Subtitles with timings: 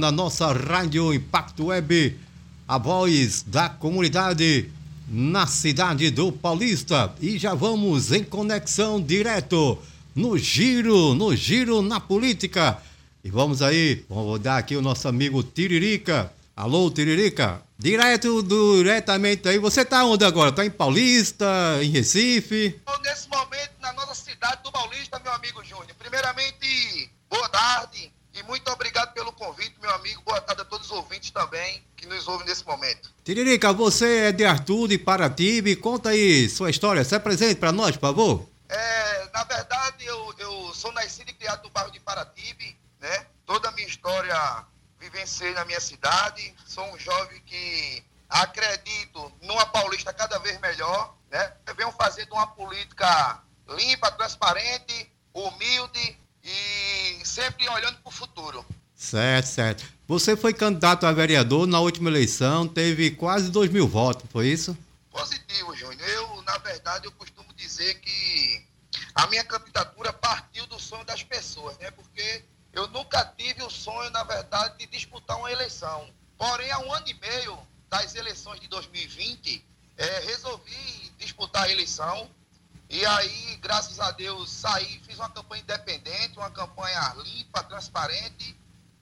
[0.00, 2.18] na nossa Rádio Impacto Web,
[2.66, 4.70] a voz da comunidade
[5.06, 7.14] na cidade do Paulista.
[7.20, 9.78] E já vamos em conexão direto
[10.14, 12.78] no giro, no giro na política.
[13.22, 16.32] E vamos aí, vamos dar aqui o nosso amigo Tiririca.
[16.56, 17.60] Alô, Tiririca?
[17.78, 19.58] Direto, diretamente aí.
[19.58, 20.50] Você tá onde agora?
[20.50, 21.46] Tá em Paulista,
[21.82, 22.74] em Recife?
[22.78, 25.94] Estou nesse momento na nossa cidade do Paulista, meu amigo Júnior.
[25.98, 30.22] Primeiramente, boa tarde e muito obrigado pelo convite, meu amigo.
[30.22, 33.12] Boa tarde a todos os ouvintes também que nos ouvem nesse momento.
[33.24, 35.76] Tiririca, você é de Arthur, de Paratibe.
[35.76, 37.04] Conta aí sua história.
[37.04, 38.48] Se apresente para nós, por favor.
[38.68, 43.26] É, na verdade, eu, eu sou nascido e criado no bairro de Paratibe, né?
[43.44, 44.64] Toda a minha história
[44.98, 46.54] vivenciei na minha cidade.
[46.66, 51.52] Sou um jovem que acredito numa paulista cada vez melhor, né?
[51.66, 58.64] Eu venho fazendo uma política limpa, transparente, humilde e sempre olhando para o futuro.
[58.94, 59.84] Certo, certo.
[60.06, 64.76] Você foi candidato a vereador na última eleição, teve quase 2 mil votos, foi isso?
[65.10, 66.08] Positivo, Júnior.
[66.08, 68.64] Eu, na verdade, eu costumo dizer que
[69.14, 71.90] a minha candidatura partiu do sonho das pessoas, né?
[71.90, 76.08] Porque eu nunca tive o sonho, na verdade, de disputar uma eleição.
[76.36, 79.64] Porém, há um ano e meio das eleições de 2020,
[79.96, 82.30] é, resolvi disputar a eleição.
[82.90, 88.56] E aí, graças a Deus, saí, fiz uma campanha independente, uma campanha limpa, transparente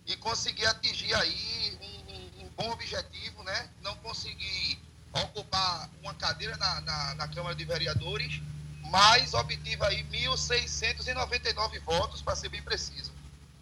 [0.07, 3.71] e consegui atingir aí um, um, um bom objetivo, né?
[3.83, 4.79] Não consegui
[5.11, 8.43] ocupar uma cadeira na, na, na Câmara de Vereadores,
[8.91, 13.11] mas obtive aí 1.699 votos, para ser bem preciso.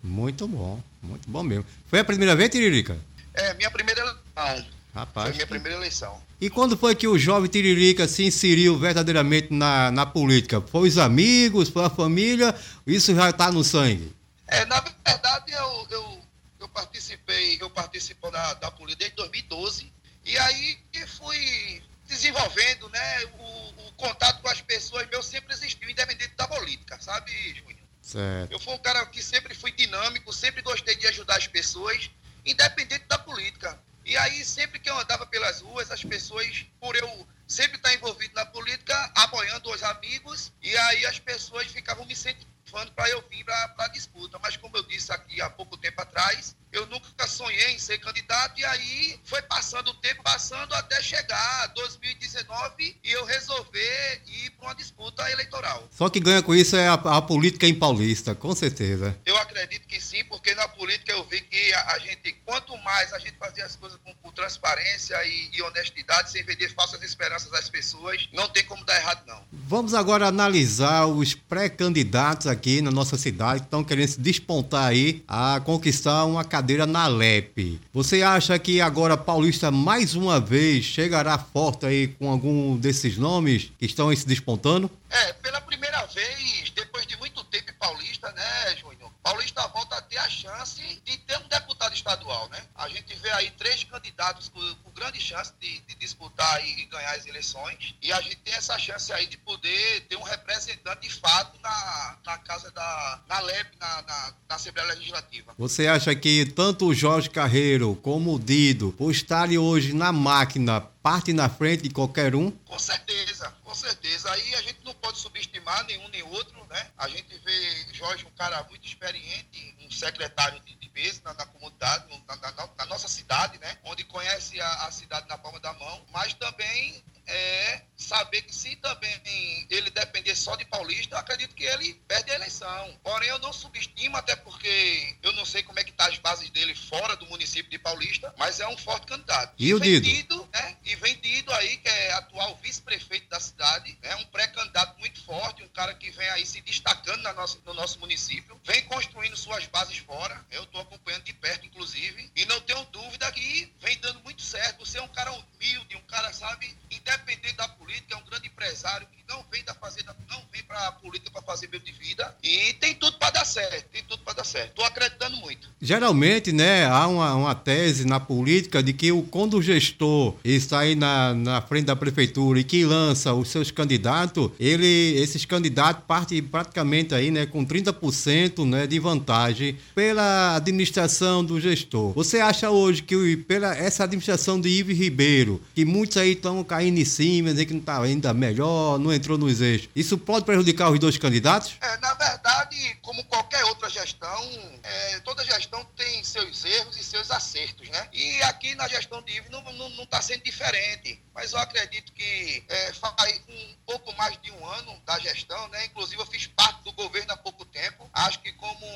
[0.03, 1.67] Muito bom, muito bom mesmo.
[1.87, 2.99] Foi a primeira vez, Tiririca?
[3.33, 4.76] É, minha primeira eleição.
[4.97, 5.29] Rapaz.
[5.29, 6.23] Foi minha primeira eleição.
[6.41, 10.59] E quando foi que o jovem Tiririca se inseriu verdadeiramente na, na política?
[10.63, 12.59] Foi os amigos, foi a família?
[12.87, 14.17] Isso já está no sangue?
[14.47, 16.21] É, na verdade, eu, eu,
[16.61, 19.93] eu participei, eu participo da, da política desde 2012.
[20.25, 20.79] E aí
[21.19, 23.25] fui desenvolvendo, né?
[23.39, 27.77] O, o contato com as pessoas meu sempre existiu, independente da política, sabe, Júnior?
[28.01, 28.51] Certo.
[28.51, 32.11] Eu fui um cara que sempre fui dinâmico, sempre gostei de ajudar as pessoas,
[32.47, 33.79] independente da política.
[34.07, 38.33] E aí, sempre que eu andava pelas ruas, as pessoas, por eu sempre estar envolvido
[38.37, 43.45] na política, apoiando os amigos, e aí as pessoas ficavam me incentivando para eu vir
[43.45, 44.39] para a disputa.
[44.39, 48.61] Mas, como eu disse aqui há pouco tempo atrás, eu nunca sonhei em ser candidato,
[48.61, 54.69] e aí foi passando o tempo, passando até chegar 2019 e eu resolver ir para
[54.69, 55.89] uma disputa eleitoral.
[55.91, 59.19] Só que ganha com isso é a, a, política em Paulista, com certeza.
[59.25, 63.13] Eu acredito que sim, porque na política eu vi que a, a gente, quanto mais
[63.15, 67.53] a gente fazia as coisas com, com transparência e, e, honestidade, sem vender falsas esperanças
[67.55, 69.43] às pessoas, não tem como dar errado, não.
[69.53, 75.25] Vamos agora analisar os pré-candidatos aqui na nossa cidade que estão querendo se despontar aí
[75.27, 77.81] a conquistar uma cadeira na LEP.
[77.93, 83.73] Você acha que agora Paulista mais uma vez chegará forte aí com algum desses nomes
[83.79, 84.91] que estão aí se despontando?
[85.09, 89.11] É, pela primeira vez, depois de muito tempo Paulista, né, Júnior?
[89.23, 92.63] Paulista volta a ter a chance de ter um deputado estadual, né?
[92.77, 96.87] A gente vê aí três candidatos com, com grande chance de, de disputar e, e,
[96.87, 97.95] ganhar as eleições.
[98.01, 102.17] E a gente tem essa chance aí de poder ter um representante de fato na,
[102.25, 105.53] na casa da na LEP, na, na, na Assembleia Legislativa.
[105.59, 110.81] Você acha que tanto o Jorge Carreiro como o Dido, por estarem hoje na máquina,
[111.03, 112.51] parte na frente de qualquer um?
[112.51, 114.31] Com certeza, certeza.
[114.33, 116.91] Aí a gente não pode subestimar nenhum nem outro, né?
[116.97, 121.47] A gente vê Jorge um cara muito experiente, um secretário de, de peso na, na
[121.47, 123.79] comunidade, na, na, na, nossa cidade, né?
[123.85, 128.77] Onde conhece a, a cidade na palma da mão, mas também é saber que se
[128.77, 132.99] também ele depender só de Paulista, eu acredito que ele perde a eleição.
[133.03, 136.51] Porém, eu não subestimo, até porque eu não sei como é que tá as bases
[136.51, 139.55] dele fora do município de Paulista, mas é um forte candidato.
[139.59, 140.49] E, e o Dido?
[140.53, 140.77] Né?
[140.85, 145.63] E vem Dido aí, que é atual vice-prefeito da cidade, é um pré-candidato muito forte,
[145.65, 149.67] um cara que vem aí se destacando na nossa, no nosso município, vem construindo suas
[149.67, 154.21] bases fora, eu estou acompanhando de perto, inclusive, e não tenho dúvida que vem dando
[154.21, 154.85] muito certo.
[154.85, 159.07] Você é um cara humilde, um cara, sabe, independente da política, é um grande empresário
[159.09, 162.37] que não vem da fazenda, não vem para a política para fazer meio de vida,
[162.43, 164.71] e tem tudo para dar certo, tem tudo para dar certo.
[164.71, 165.69] Estou acreditando muito.
[165.87, 170.81] Geralmente, né, há uma, uma tese na política de que o, quando o gestor está
[170.81, 176.03] aí na, na frente da prefeitura e que lança os seus candidatos, ele, esses candidatos
[176.05, 182.13] partem praticamente aí, né, com 30% né, de vantagem pela administração do gestor.
[182.15, 186.99] Você acha hoje que pela essa administração de Ives Ribeiro, que muitos aí estão caindo
[186.99, 190.91] em cima, dizendo que não está ainda melhor, não entrou nos eixos, isso pode prejudicar
[190.91, 191.77] os dois candidatos?
[191.81, 194.43] É, na verdade, como qualquer outra gestão,
[194.83, 198.09] é, toda gestão gestão tem seus erros e seus acertos, né?
[198.13, 201.23] E aqui na gestão de Ives não está não, não tá sendo diferente.
[201.35, 205.85] Mas eu acredito que é, faz um pouco mais de um ano da gestão, né?
[205.87, 208.09] Inclusive eu fiz parte do governo há pouco tempo.
[208.13, 208.87] Acho que como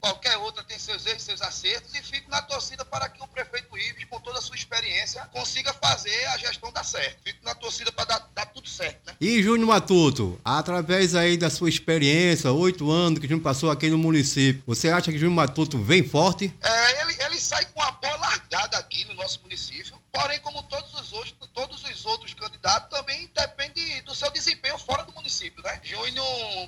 [0.00, 3.26] qualquer outra tem seus erros e seus acertos e fico na torcida para que o
[3.26, 7.22] prefeito Ives, com toda a sua experiência, consiga fazer a gestão dar certo.
[7.24, 8.27] Fico na torcida para dar,
[9.20, 13.98] E Júnior Matuto, através aí da sua experiência, oito anos que Júnior passou aqui no
[13.98, 16.54] município, você acha que Júnior Matuto vem forte?
[16.62, 20.94] É, ele, ele sai com a bola largada aqui no nosso município, porém, como todos
[20.94, 25.80] os outros, todos os outros candidatos, também depende do seu desempenho fora do município, né?
[25.82, 26.24] Júnior,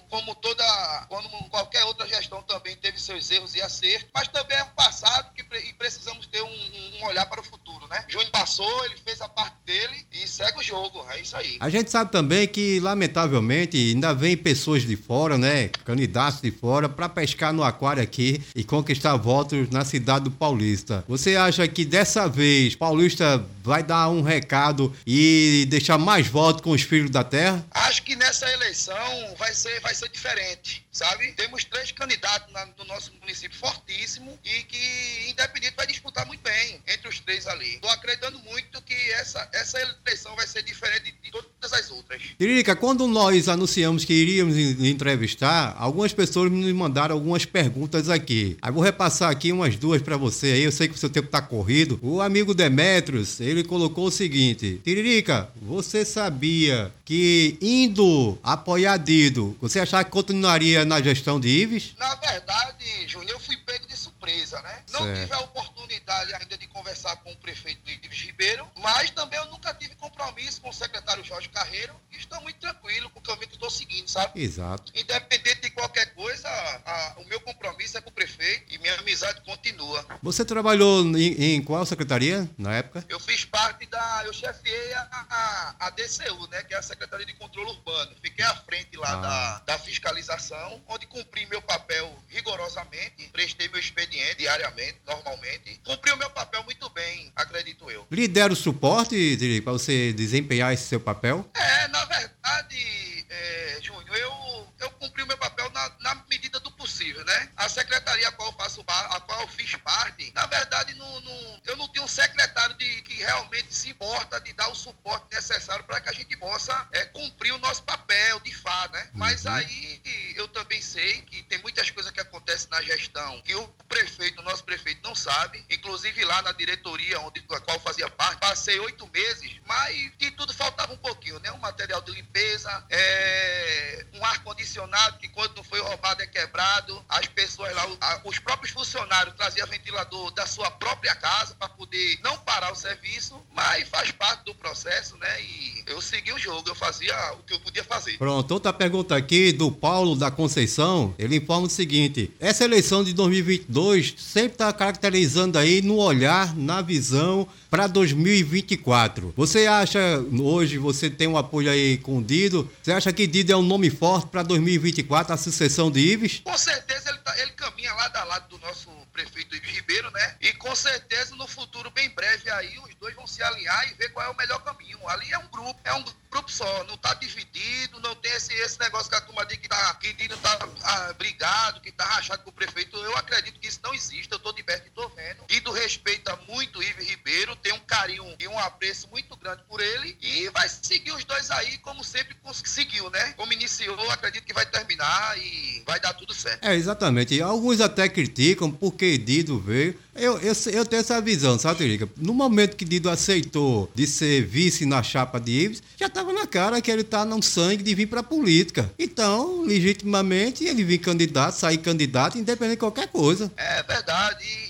[0.09, 4.65] como toda, como qualquer outra gestão, também teve seus erros e acertos, mas também é
[4.65, 8.05] um passado que, e precisamos ter um, um olhar para o futuro, né?
[8.09, 11.57] Júnior passou, ele fez a parte dele e segue o jogo, é isso aí.
[11.61, 15.69] A gente sabe também que, lamentavelmente, ainda vem pessoas de fora, né?
[15.85, 21.05] Candidatos de fora, para pescar no aquário aqui e conquistar votos na cidade do Paulista.
[21.09, 26.71] Você acha que dessa vez Paulista vai dar um recado e deixar mais votos com
[26.71, 27.65] os filhos da terra?
[27.71, 31.33] Acho que nessa eleição vai ser, vai ser diferente, sabe?
[31.33, 36.81] Temos três candidatos na, no nosso município fortíssimo e que, independente, vai disputar muito bem
[36.87, 37.75] entre os três ali.
[37.75, 42.23] Estou acreditando muito que essa, essa eleição vai ser diferente de todas as outras.
[42.39, 48.57] Tiririca, quando nós anunciamos que iríamos entrevistar, algumas pessoas nos mandaram algumas perguntas aqui.
[48.63, 50.63] Aí vou repassar aqui umas duas para você aí.
[50.63, 51.99] Eu sei que o seu tempo está corrido.
[52.01, 59.81] O amigo Demetrios, ele colocou o seguinte: Tiririca, você sabia que indo apoiar Dido, você
[59.81, 61.95] achava que continuaria na gestão de Ives?
[61.99, 64.83] Na verdade, Júnior, eu fui pego de surpresa, né?
[64.93, 65.21] Não certo.
[65.21, 69.75] tive a oportunidade ainda de conversar com o prefeito Ives Ribeiro, mas também eu nunca
[69.75, 73.55] tive compromisso com o secretário Jorge Carreiro e estou muito tranquilo com o caminho que
[73.55, 74.41] estou seguindo, sabe?
[74.41, 74.93] Exato.
[74.95, 79.41] Independente de qualquer coisa, a, o meu compromisso é com o prefeito e minha amizade
[79.41, 80.05] continua.
[80.23, 83.05] Você trabalhou em, em qual secretaria na época?
[83.09, 84.23] Eu fiz parte da.
[84.27, 86.63] Eu chefiei a, a, DCU, né?
[86.65, 88.15] Que é a Secretaria de Controle Urbano.
[88.23, 89.17] Fiquei à frente lá ah.
[89.17, 95.81] da, da fiscalização, onde cumpri meu papel rigorosamente, prestei meu expediente diariamente, normalmente.
[95.85, 98.07] Cumpri o meu papel muito bem, acredito eu.
[98.11, 101.49] Lhe deram suporte, para você desempenhar esse seu papel?
[101.55, 106.71] É, na verdade, é, Júnior, eu, eu cumpri o meu papel na, na medida do
[106.73, 107.49] possível, né?
[107.57, 111.61] A secretaria a qual eu faço a qual eu fiz parte, na verdade, não, não,
[111.67, 115.85] eu não tenho um secretário de, que realmente se importa de dar o suporte necessário
[115.85, 119.09] para que a gente possa é, cumprir o nosso papel, de fato, né?
[119.15, 119.53] Mas uhum.
[119.53, 120.03] aí
[120.35, 123.69] eu também sei que tem muitas coisas que acontecem na gestão que o
[124.01, 125.63] prefeito, o nosso prefeito, não sabe.
[125.71, 130.55] Inclusive lá na diretoria, onde a qual fazia parte, passei oito meses, mas de tudo
[130.55, 131.53] faltava um pouquinho, né?
[131.53, 137.75] Um material de limpeza, é, um ar-condicionado que quando foi roubado é quebrado, as pessoas
[137.75, 137.87] lá,
[138.25, 143.41] os próprios funcionários traziam ventilador da sua própria casa para poder não parar o serviço,
[143.55, 145.43] mas faz parte do processo, né?
[145.43, 148.17] E eu segui o jogo, eu fazia o que eu podia fazer.
[148.17, 153.13] Pronto, outra pergunta aqui do Paulo da Conceição, ele informa o seguinte: essa eleição de
[153.13, 159.33] 2022 sempre está caracterizando aí no olhar, na visão para 2024.
[159.37, 159.99] Você acha,
[160.41, 163.89] hoje você tem um apoio aí com Dido, você acha que Dido é um nome
[163.89, 166.41] forte para 2024, a sucessão de Ives?
[166.45, 170.37] Com certeza ele, tá, ele caminha lado a lado do nosso prefeito Ives Ribeiro, né?
[170.41, 174.11] E com certeza no futuro bem breve aí os dois vão se alinhar e ver
[174.11, 174.99] qual é o melhor caminho.
[175.09, 178.79] Ali é um grupo, é um grupo só, não está dividido, não tem esse, esse
[178.81, 182.43] negócio que a turma diz que, tá, que Dido tá ah, brigado, que tá rachado
[182.43, 182.97] com o prefeito.
[182.97, 185.45] Eu acredito que isso não existe, eu estou de perto e estou vendo.
[185.47, 190.17] Dido respeita muito Ives Ribeiro, tem um carinho e um apreço muito grande por ele
[190.21, 193.33] e vai seguir os dois aí como sempre conseguiu, né?
[193.37, 196.65] Como iniciou, acredito que vai terminar e vai dar tudo certo.
[196.65, 197.41] É, exatamente.
[197.41, 199.99] Alguns até criticam porque Dido veio.
[200.15, 202.09] Eu, eu, eu tenho essa visão, sabe, Terica?
[202.17, 206.47] No momento que Dido aceitou de ser vice na chapa de Ives, já estava na
[206.47, 208.93] cara que ele tá no sangue de vir para política.
[208.99, 213.51] Então, legitimamente, ele vir candidato, sair candidato, independente de qualquer coisa.
[213.57, 214.70] É verdade.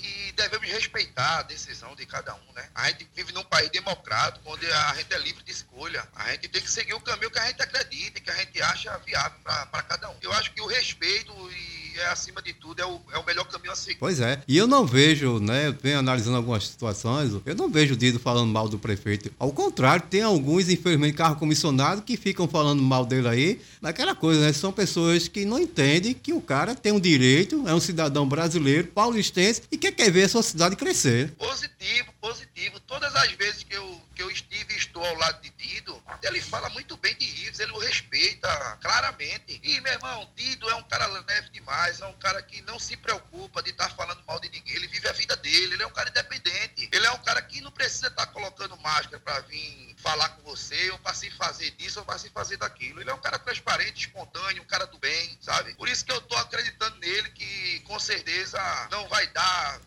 [0.81, 2.67] Respeitar a decisão de cada um, né?
[2.73, 6.07] A gente vive num país democrático, onde a gente é livre de escolha.
[6.15, 8.97] A gente tem que seguir o caminho que a gente acredita que a gente acha
[8.99, 10.17] viável para cada um.
[10.21, 13.45] Eu acho que o respeito e é, acima de tudo, é o, é o melhor
[13.45, 13.99] caminho a seguir.
[13.99, 14.41] Pois é.
[14.47, 15.67] E eu não vejo, né?
[15.67, 19.31] Eu venho analisando algumas situações, eu não vejo o Dido falando mal do prefeito.
[19.37, 23.61] Ao contrário, tem alguns, infelizmente, carro comissionado que ficam falando mal dele aí.
[23.81, 24.53] Naquela coisa, né?
[24.53, 28.87] São pessoas que não entendem que o cara tem um direito, é um cidadão brasileiro,
[28.87, 31.31] paulistense, e que quer ver a sua cidade crescer.
[31.37, 32.79] Positivo, positivo.
[32.81, 36.69] Todas as vezes que eu, que eu estive sentou ao lado de Dido, ele fala
[36.69, 39.59] muito bem de Rives, ele o respeita claramente.
[39.63, 42.95] E, meu irmão, Dido é um cara leve demais, é um cara que não se
[42.97, 44.75] preocupa de estar tá falando mal de ninguém.
[44.75, 46.89] Ele vive a vida dele, ele é um cara independente.
[46.91, 50.41] Ele é um cara que não precisa estar tá colocando máscara para vir falar com
[50.43, 53.01] você, ou para se fazer disso, ou para se fazer daquilo.
[53.01, 55.73] Ele é um cara transparente, espontâneo, um cara do bem, sabe?
[55.75, 58.59] Por isso que eu tô acreditando nele que com certeza
[58.91, 59.79] não vai dar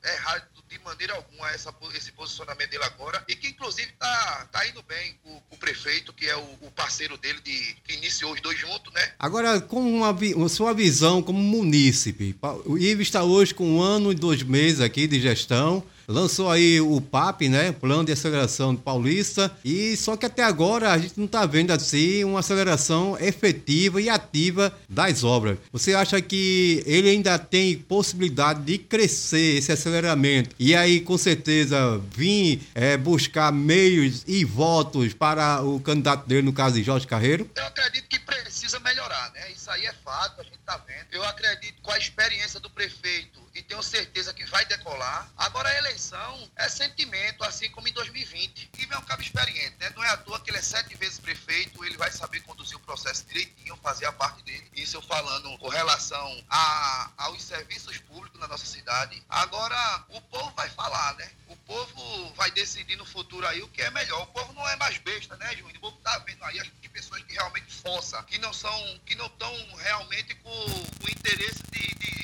[1.05, 5.41] maneira alguma essa, esse posicionamento dele agora e que inclusive tá, tá indo bem o,
[5.51, 9.13] o prefeito, que é o, o, parceiro dele de, que iniciou os dois juntos, né?
[9.19, 14.15] Agora, com uma, sua visão como munícipe, o Ives está hoje com um ano e
[14.15, 17.73] dois meses aqui de gestão lançou aí o PAP, né?
[17.73, 22.25] Plano de Aceleração Paulista, e só que até agora a gente não está vendo assim
[22.25, 25.59] uma aceleração efetiva e ativa das obras.
[25.73, 32.01] Você acha que ele ainda tem possibilidade de crescer esse aceleramento e aí com certeza
[32.15, 37.49] vir é, buscar meios e votos para o candidato dele, no caso de Jorge Carreiro?
[37.57, 38.19] Eu acredito que
[38.55, 39.51] precisa melhorar, né?
[39.51, 41.09] Isso aí é fato, a gente está vendo.
[41.11, 45.29] Eu acredito com a experiência do prefeito e tenho certeza que vai decolar.
[45.37, 48.71] Agora a eleição é sentimento, assim como em 2020.
[48.79, 49.93] E é um cabo experiente, né?
[49.97, 52.81] Não é à toa que ele é sete vezes prefeito, ele vai saber conduzir o
[52.81, 54.71] processo direitinho, fazer a parte dele.
[54.77, 59.21] Isso eu falando com relação a, aos serviços públicos na nossa cidade.
[59.29, 61.29] Agora, o povo vai falar, né?
[61.49, 64.23] O povo vai decidir no futuro aí o que é melhor.
[64.23, 65.77] O povo não é mais besta, né, Júnior?
[65.77, 69.27] O povo tá vendo aí as pessoas que realmente forçam, que não são, que não
[69.27, 72.15] estão realmente com o interesse de, de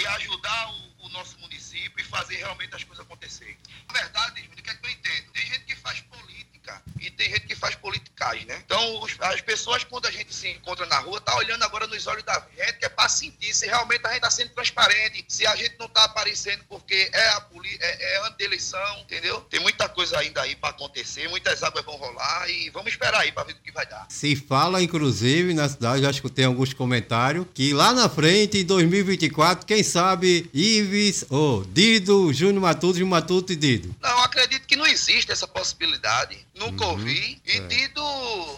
[0.00, 3.56] de ajudar o, o, nosso município e fazer realmente as coisas acontecerem.
[3.88, 5.32] Na verdade, o que é que eu entendo?
[5.32, 8.62] Tem gente que faz política e tem gente que faz politicagem, né?
[8.64, 12.06] Então, os, as pessoas, quando a gente se encontra na rua, tá olhando agora nos
[12.06, 15.46] olhos da gente, que é para sentir se realmente a gente está sendo transparente, se
[15.46, 19.40] a gente não está aparecendo porque é a política, é, é eleição entendeu?
[19.42, 23.32] Tem muita coisa ainda aí para acontecer, muitas águas vão rolar e vamos esperar aí
[23.32, 24.06] para ver o que vai dar.
[24.08, 29.66] Se fala, inclusive, na cidade, já escutei alguns comentários, que lá na frente, em 2024,
[29.66, 30.48] quem sabe
[30.90, 33.94] Ives, ou oh, Dido, Júnior Matuto, Júnior Matuto e Dido.
[34.00, 36.36] Não, acredito que não existe essa possibilidade.
[36.54, 37.40] Nunca uhum, ouvi.
[37.46, 37.60] E é.
[37.68, 38.02] Dido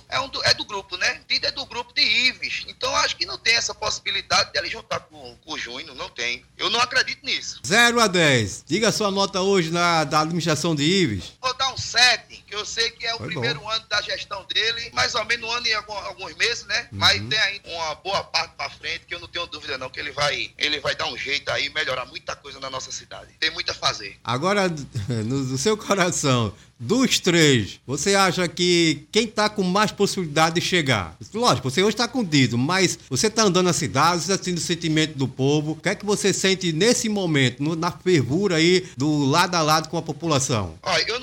[0.09, 1.21] é, um do, é do grupo, né?
[1.29, 2.65] Dido é do grupo de Ives.
[2.67, 6.45] Então acho que não tem essa possibilidade dela juntar com, com o Júnior, não tem.
[6.57, 7.61] Eu não acredito nisso.
[7.65, 8.65] 0 a 10.
[8.67, 11.33] Diga a sua nota hoje na, da administração de Ives.
[11.41, 12.32] Vou dar um 7, que
[12.62, 13.69] eu sei que é o Foi primeiro bom.
[13.69, 16.88] ano da gestão dele, mais ou menos um ano e alguns meses, né?
[16.92, 16.99] Uhum.
[16.99, 19.99] Mas tem ainda uma boa parte para frente, que eu não tenho dúvida não, que
[19.99, 23.33] ele vai, ele vai dar um jeito aí, melhorar muita coisa na nossa cidade.
[23.40, 24.16] Tem muito a fazer.
[24.23, 24.69] Agora,
[25.09, 30.61] no, no seu coração, dos três, você acha que quem está com mais possibilidade de
[30.61, 31.16] chegar?
[31.33, 34.45] Lógico, você hoje está com o Dido, mas você está andando na cidade, você está
[34.45, 35.73] sentindo o sentimento do povo.
[35.73, 39.62] O que é que você sente nesse momento, no, na fervura aí, do lado a
[39.62, 40.75] lado com a população?
[40.83, 41.21] Olha, eu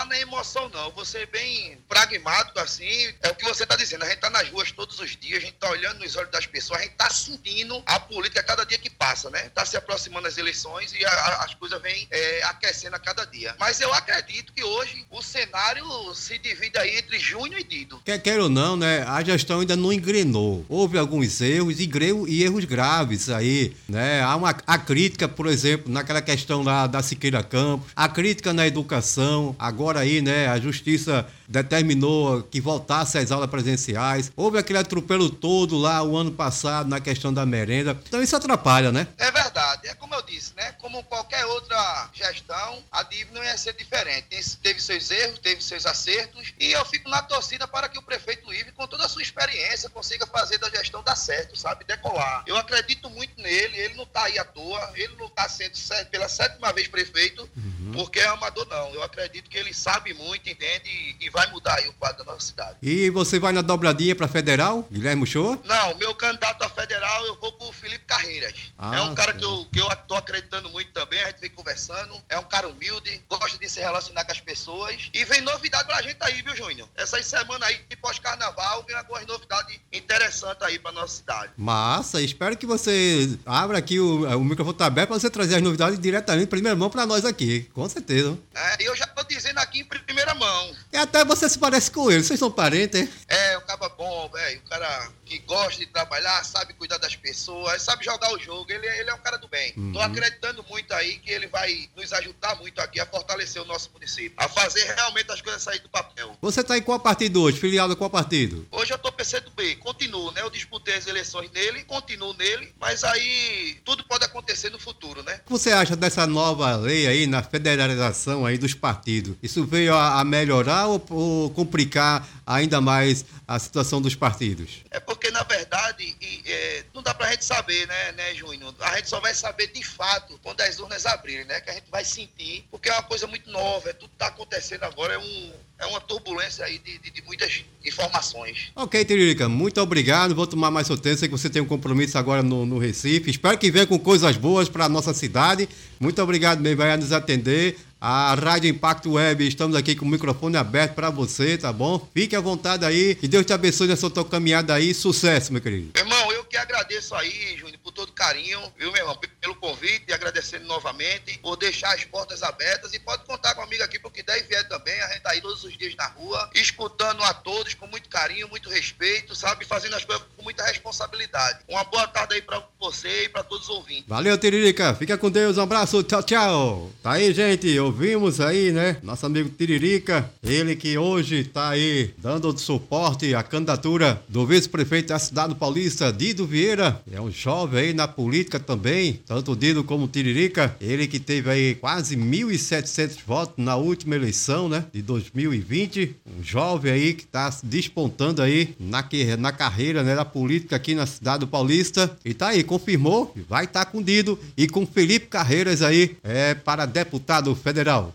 [0.00, 0.90] falar na emoção, não.
[0.92, 3.12] Vou ser bem pragmático, assim.
[3.22, 4.02] É o que você está dizendo.
[4.02, 6.46] A gente está nas ruas todos os dias, a gente está olhando nos olhos das
[6.46, 9.46] pessoas, a gente está sentindo a política cada dia que passa, né?
[9.46, 13.24] Está se aproximando das eleições e a, a, as coisas vêm é, aquecendo a cada
[13.24, 13.54] dia.
[13.58, 18.00] Mas eu acredito que hoje o cenário se divide aí entre Júnior e Dido.
[18.04, 19.04] Quer queira ou não, né?
[19.06, 20.64] A gestão ainda não engrenou.
[20.68, 21.90] Houve alguns erros e,
[22.28, 24.22] e erros graves aí, né?
[24.22, 28.66] Há uma a crítica, por exemplo, naquela questão lá da Siqueira Campos, a crítica na
[28.66, 30.48] educação, agora aí, né?
[30.48, 34.30] A justiça determinou que voltasse às aulas presenciais.
[34.36, 37.98] Houve aquele atropelo todo lá o ano passado na questão da merenda.
[38.06, 39.06] Então isso atrapalha, né?
[39.18, 39.88] É verdade.
[39.88, 40.72] É como eu disse, né?
[40.72, 44.26] Como qualquer outra gestão, a DIV não ia ser diferente.
[44.62, 46.52] Teve seus erros, teve seus acertos.
[46.58, 49.90] E eu fico na torcida para que o prefeito Ive, com toda a sua experiência,
[49.90, 51.84] consiga fazer da gestão dar certo, sabe?
[51.84, 52.44] Decolar.
[52.46, 53.76] Eu acredito muito nele.
[53.76, 54.92] Ele não está aí à toa.
[54.94, 55.70] Ele não está sendo
[56.10, 57.69] pela sétima vez prefeito, uhum.
[57.92, 58.94] Porque é amador, não.
[58.94, 62.32] Eu acredito que ele sabe muito, entende e vai vai mudar aí o quadro da
[62.32, 62.76] nossa cidade.
[62.82, 65.60] E você vai na dobradinha para federal, Guilherme Show?
[65.64, 68.54] Não, meu candidato a federal eu vou com o Felipe Carreiras.
[68.78, 71.50] Ah, é um cara que eu, que eu tô acreditando muito também, a gente vem
[71.50, 72.14] conversando.
[72.28, 75.10] É um cara humilde, gosta de se relacionar com as pessoas.
[75.12, 76.88] E vem novidade pra gente aí, viu, Júnior?
[76.96, 81.52] Essas semanas aí, pós-carnaval, vem algumas novidades interessantes aí pra nossa cidade.
[81.56, 85.62] Massa, espero que você abra aqui o, o microfone tá aberto pra você trazer as
[85.62, 88.38] novidades diretamente, em primeira mão, pra nós aqui, com certeza.
[88.54, 90.74] É, eu já tô dizendo aqui em primeira mão.
[90.92, 92.22] E até você se parece com ele.
[92.22, 93.12] Vocês são parentes, hein?
[93.28, 94.60] É, o cara bom, velho.
[94.64, 98.66] O cara que gosta de trabalhar, sabe cuidar das pessoas, sabe jogar o jogo.
[98.68, 99.72] Ele, ele é um cara do bem.
[99.76, 99.92] Uhum.
[99.92, 103.90] Tô acreditando muito aí que ele vai nos ajudar muito aqui a fortalecer o nosso
[103.92, 106.36] município, a fazer realmente as coisas sair do papel.
[106.42, 107.60] Você tá em qual partido hoje?
[107.60, 108.66] Filiado a qual partido?
[108.72, 109.76] Hoje eu tô PCdoB.
[109.76, 110.42] Continuo, né?
[110.42, 115.34] Eu disputei as eleições nele, continuo nele, mas aí tudo pode acontecer no futuro, né?
[115.34, 119.36] O que você acha dessa nova lei aí na federalização aí dos partidos?
[119.40, 124.80] Isso veio a, a melhorar ou, ou complicar ainda mais a situação dos partidos?
[124.90, 128.74] É porque, na verdade, e, é, não dá pra gente saber, né, né, Júnior?
[128.80, 131.60] A gente só vai saber de fato quando as urnas abrirem, né?
[131.60, 134.82] Que a gente vai sentir, porque é uma coisa muito nova, é, tudo tá acontecendo
[134.82, 138.70] agora, é, um, é uma turbulência aí de, de, de muitas informações.
[138.74, 140.34] Ok, Tiririca, muito obrigado.
[140.34, 141.16] Vou tomar mais seu tempo.
[141.16, 143.30] Sei que você tem um compromisso agora no, no Recife.
[143.30, 145.68] Espero que venha com coisas boas para nossa cidade.
[145.98, 147.78] Muito obrigado mesmo, vai nos atender.
[148.02, 152.08] A Rádio Impacto Web, estamos aqui com o microfone aberto para você, tá bom?
[152.14, 153.14] Fique à vontade aí.
[153.14, 154.94] Que Deus te abençoe nessa tua caminhada aí.
[154.94, 155.90] Sucesso, meu querido.
[155.94, 156.19] Irmão,
[156.50, 161.38] que agradeço aí, Júnior, por todo carinho, viu, meu irmão, pelo convite e agradecendo novamente
[161.38, 162.92] por deixar as portas abertas.
[162.92, 165.00] E pode contar comigo aqui porque der e vier também.
[165.02, 168.48] A gente tá aí todos os dias na rua, escutando a todos com muito carinho,
[168.48, 169.64] muito respeito, sabe?
[169.64, 171.60] Fazendo as coisas com muita responsabilidade.
[171.68, 174.04] Uma boa tarde aí para você e para todos os ouvintes.
[174.08, 174.92] Valeu, Tiririca.
[174.94, 175.56] Fica com Deus.
[175.56, 176.02] Um abraço.
[176.02, 176.90] Tchau, tchau.
[177.00, 177.78] Tá aí, gente.
[177.78, 178.96] Ouvimos aí, né?
[179.04, 185.18] Nosso amigo Tiririca, ele que hoje tá aí dando suporte à candidatura do vice-prefeito da
[185.18, 187.00] cidade paulista, Dido Vieira.
[187.10, 190.74] É um jovem aí na política também, tanto Dido como Tiririca.
[190.80, 194.84] Ele que teve aí quase 1.700 votos na última eleição, né?
[194.92, 196.16] De 2020.
[196.38, 199.04] Um jovem aí que tá despontando aí na,
[199.38, 200.14] na carreira, né?
[200.14, 202.16] Da política aqui na cidade paulista.
[202.24, 206.54] E tá aí, confirmou, vai estar tá com Dido e com Felipe Carreiras aí, é,
[206.54, 208.08] para deputado federal.